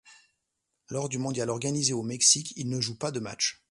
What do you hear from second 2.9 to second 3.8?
pas de matchs.